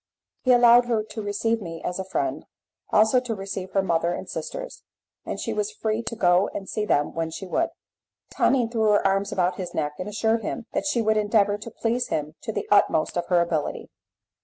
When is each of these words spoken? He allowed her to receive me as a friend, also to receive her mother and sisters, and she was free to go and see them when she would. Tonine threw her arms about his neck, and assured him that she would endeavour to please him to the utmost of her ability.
He 0.41 0.51
allowed 0.51 0.85
her 0.85 1.03
to 1.03 1.21
receive 1.21 1.61
me 1.61 1.79
as 1.83 1.99
a 1.99 2.03
friend, 2.03 2.47
also 2.89 3.19
to 3.19 3.35
receive 3.35 3.69
her 3.73 3.83
mother 3.83 4.13
and 4.13 4.27
sisters, 4.27 4.81
and 5.27 5.39
she 5.39 5.53
was 5.53 5.69
free 5.71 6.01
to 6.01 6.15
go 6.15 6.49
and 6.55 6.67
see 6.67 6.85
them 6.87 7.13
when 7.13 7.29
she 7.29 7.45
would. 7.45 7.69
Tonine 8.31 8.71
threw 8.71 8.89
her 8.93 9.05
arms 9.05 9.31
about 9.31 9.57
his 9.57 9.75
neck, 9.75 9.91
and 9.99 10.09
assured 10.09 10.41
him 10.41 10.65
that 10.73 10.87
she 10.87 11.03
would 11.03 11.17
endeavour 11.17 11.59
to 11.59 11.69
please 11.69 12.07
him 12.07 12.33
to 12.41 12.51
the 12.51 12.67
utmost 12.71 13.15
of 13.15 13.27
her 13.27 13.41
ability. 13.41 13.91